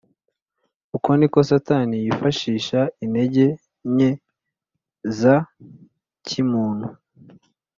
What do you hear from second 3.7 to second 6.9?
nke za kimuntu